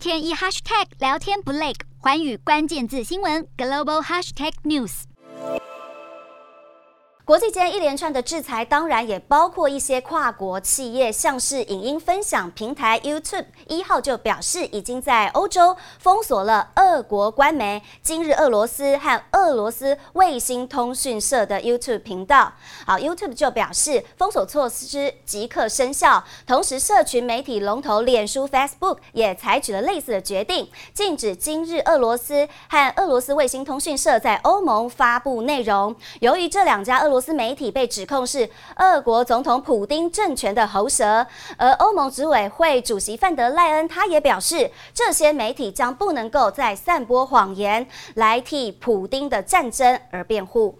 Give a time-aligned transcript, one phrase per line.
[0.00, 5.02] 天一 hashtag 聊天不累，寰宇关键字新闻 global hashtag news。
[7.22, 22.52] 国际间一连串的制裁，当然也包括一些跨国企业，像是影音分享平台 YouTube，一号就表示已经在欧洲封锁了俄国官媒今日俄罗斯和俄罗斯卫星通讯社的 YouTube 频道。
[22.86, 35.94] 好，YouTube 就表示封锁措施即刻生效，同时社群媒体龙头脸书 Facebook 也采取了类似的决定，禁止今日俄罗斯和俄罗斯卫星通讯社在欧盟发布内容。
[36.20, 41.26] 由于这两家俄罗斯媒体被指控是俄国总统普丁政权的喉舌，
[41.56, 50.78] 而欧盟执委会主席范德赖恩他也表示，这些媒体将不能够再散播谎言来替普丁的战争而辩护。